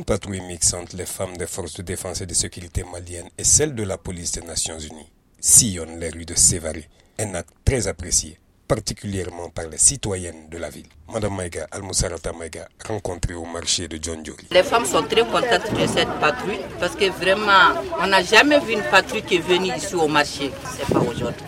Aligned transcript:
Une 0.00 0.06
patrouille 0.06 0.40
mixte 0.40 0.72
entre 0.72 0.96
les 0.96 1.04
femmes 1.04 1.36
des 1.36 1.46
forces 1.46 1.74
de 1.74 1.82
défense 1.82 2.22
et 2.22 2.26
de 2.26 2.32
sécurité 2.32 2.84
maliennes 2.90 3.28
et 3.36 3.44
celle 3.44 3.74
de 3.74 3.82
la 3.82 3.98
police 3.98 4.32
des 4.32 4.40
Nations 4.40 4.78
Unies 4.78 5.12
sillonne 5.38 6.00
les 6.00 6.08
rues 6.08 6.24
de 6.24 6.34
Sévaré, 6.34 6.88
un 7.18 7.34
acte 7.34 7.52
très 7.66 7.86
apprécié 7.86 8.38
particulièrement 8.66 9.50
par 9.50 9.66
les 9.68 9.76
citoyennes 9.76 10.48
de 10.48 10.56
la 10.56 10.70
ville. 10.70 10.86
Madame 11.12 11.36
Maïga 11.36 11.66
Al-Moussarata 11.70 12.32
Maïga, 12.32 12.66
rencontrée 12.88 13.34
au 13.34 13.44
marché 13.44 13.88
de 13.88 13.98
John 14.00 14.24
Jory. 14.24 14.46
Les 14.50 14.62
femmes 14.62 14.86
sont 14.86 15.02
très 15.02 15.20
contentes 15.20 15.70
de 15.78 15.86
cette 15.86 16.18
patrouille 16.18 16.60
parce 16.78 16.96
que 16.96 17.10
vraiment, 17.10 17.78
on 18.02 18.06
n'a 18.06 18.22
jamais 18.22 18.58
vu 18.60 18.72
une 18.72 18.82
patrouille 18.90 19.22
qui 19.22 19.34
est 19.34 19.38
venue 19.46 19.70
ici 19.76 19.94
au 19.96 20.08
marché. 20.08 20.50
C'est 20.78 20.90
pas 20.94 21.00
aujourd'hui. 21.00 21.44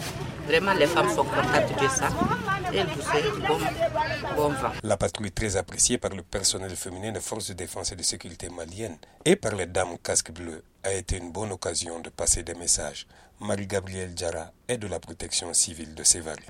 Vraiment, 0.53 0.75
les 0.75 0.87
femmes 0.87 1.09
sont 1.09 1.25
contentes 1.25 1.81
de 1.83 1.89
ça. 1.89 2.09
Et 2.75 2.83
vous 2.83 3.01
savez, 3.01 3.31
bon, 3.49 3.57
bon 4.37 4.49
vent. 4.51 4.69
La 4.83 4.99
patrouille 4.99 5.33
très 5.33 5.57
appréciée 5.57 5.97
par 5.97 6.11
le 6.11 6.21
personnel 6.21 6.69
féminin 6.77 7.11
des 7.11 7.21
forces 7.21 7.49
de 7.49 7.55
défense 7.55 7.91
et 7.93 7.97
de 7.97 8.03
sécurité 8.03 8.51
maliennes 8.51 8.99
et 9.25 9.35
par 9.35 9.55
les 9.55 9.65
dames 9.65 9.97
casques 10.05 10.31
bleus 10.31 10.63
a 10.85 10.93
été 10.93 11.17
une 11.17 11.33
bonne 11.33 11.53
occasion 11.53 12.01
de 12.01 12.11
passer 12.11 12.43
des 12.43 12.53
messages. 12.53 13.07
Marie-Gabrielle 13.41 14.13
Diarra 14.13 14.53
est 14.69 14.77
de 14.77 14.87
la 14.89 15.01
protection 15.01 15.55
civile 15.55 15.95
de 15.95 16.03
Sévary. 16.05 16.43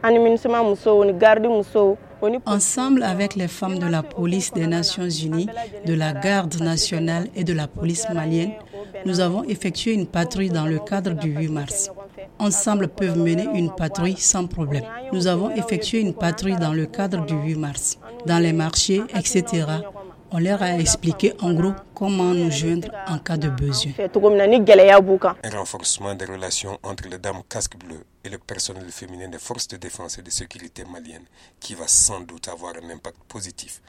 Ensemble 2.45 3.03
avec 3.05 3.37
les 3.37 3.49
femmes 3.49 3.79
de 3.79 3.87
la 3.87 4.03
police 4.03 4.53
des 4.53 4.67
Nations 4.67 5.09
Unies, 5.09 5.49
de 5.87 5.95
la 5.95 6.13
garde 6.13 6.61
nationale 6.61 7.29
et 7.37 7.45
de 7.45 7.53
la 7.53 7.69
police 7.69 8.09
malienne, 8.13 8.55
nous 9.07 9.21
avons 9.21 9.45
effectué 9.45 9.93
une 9.93 10.09
patrouille 10.09 10.51
dans 10.51 10.67
le 10.67 10.81
cadre 10.81 11.13
du 11.13 11.29
8 11.31 11.49
mars. 11.49 11.89
Ensemble 12.43 12.89
peuvent 12.89 13.17
mener 13.17 13.47
une 13.55 13.73
patrouille 13.73 14.17
sans 14.17 14.49
problème. 14.49 14.83
Nous 15.13 15.29
avons 15.29 15.51
effectué 15.51 16.01
une 16.01 16.13
patrouille 16.13 16.57
dans 16.57 16.73
le 16.73 16.87
cadre 16.87 17.25
du 17.25 17.35
8 17.35 17.55
mars, 17.55 17.99
dans 18.27 18.41
les 18.41 18.53
marchés, 18.53 19.01
etc. 19.15 19.65
On 20.33 20.41
leur 20.41 20.61
a 20.61 20.77
expliqué 20.77 21.35
en 21.41 21.55
gros 21.55 21.71
comment 21.95 22.35
nous 22.35 22.51
joindre 22.51 22.89
en 23.07 23.19
cas 23.21 23.37
de 23.37 23.49
besoin. 23.49 23.93
Un 24.01 25.57
renforcement 25.57 26.17
des 26.17 26.25
relations 26.25 26.77
entre 26.83 27.09
les 27.09 27.19
dames 27.19 27.43
casques 27.49 27.77
bleus 27.77 28.03
et 28.25 28.29
le 28.29 28.39
personnel 28.39 28.91
féminin 28.91 29.29
des 29.29 29.39
forces 29.39 29.69
de 29.69 29.77
défense 29.77 30.19
et 30.19 30.23
de 30.23 30.31
sécurité 30.31 30.85
maliennes 30.85 31.27
qui 31.61 31.77
va 31.77 31.87
sans 31.87 32.23
doute 32.23 32.49
avoir 32.49 32.73
un 32.83 32.91
impact 32.91 33.19
positif. 33.29 33.81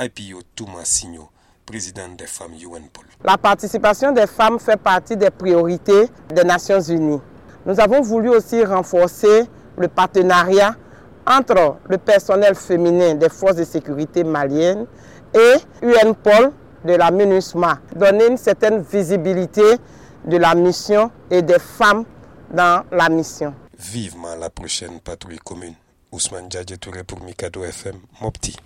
IPO 0.00 0.40
Touma 0.56 0.86
Signo, 0.86 1.28
président 1.66 2.08
des 2.16 2.26
femmes 2.26 2.54
UNPOL. 2.54 3.04
La 3.22 3.36
participation 3.36 4.10
des 4.12 4.26
femmes 4.26 4.58
fait 4.58 4.78
partie 4.80 5.18
des 5.18 5.30
priorités 5.30 6.06
des 6.34 6.44
Nations 6.44 6.80
Unies. 6.80 7.20
Nous 7.66 7.78
avons 7.78 8.00
voulu 8.00 8.28
aussi 8.30 8.64
renforcer 8.64 9.44
le 9.76 9.88
partenariat 9.88 10.74
entre 11.26 11.76
le 11.88 11.98
personnel 11.98 12.54
féminin 12.54 13.14
des 13.14 13.28
forces 13.28 13.56
de 13.56 13.64
sécurité 13.64 14.24
maliennes 14.24 14.86
et 15.34 15.54
UNPOL 15.82 16.52
de 16.84 16.94
la 16.94 17.10
MINUSMA, 17.10 17.78
donner 17.94 18.26
une 18.28 18.36
certaine 18.38 18.80
visibilité 18.80 19.62
de 20.24 20.36
la 20.38 20.54
mission 20.54 21.10
et 21.30 21.42
des 21.42 21.58
femmes 21.58 22.04
dans 22.52 22.84
la 22.90 23.08
mission. 23.08 23.54
Vivement 23.78 24.34
la 24.38 24.50
prochaine 24.50 25.00
patrouille 25.00 25.38
commune. 25.38 25.74
Ousmane 26.12 26.50
Djadje 26.50 26.76
Touré 26.78 27.04
pour 27.04 27.22
Mikado 27.22 27.62
FM, 27.64 27.96
Mopti. 28.20 28.56